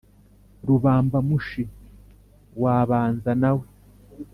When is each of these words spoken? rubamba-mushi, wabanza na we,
rubamba-mushi, 0.67 1.63
wabanza 2.61 3.31
na 3.41 3.51
we, 3.57 3.65